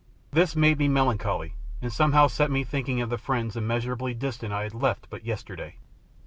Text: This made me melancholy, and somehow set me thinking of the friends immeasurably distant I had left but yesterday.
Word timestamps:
This 0.31 0.55
made 0.55 0.79
me 0.79 0.87
melancholy, 0.87 1.53
and 1.79 1.93
somehow 1.93 2.25
set 2.25 2.49
me 2.49 2.63
thinking 2.63 3.01
of 3.01 3.11
the 3.11 3.19
friends 3.19 3.55
immeasurably 3.55 4.15
distant 4.15 4.51
I 4.51 4.63
had 4.63 4.73
left 4.73 5.05
but 5.11 5.25
yesterday. 5.25 5.75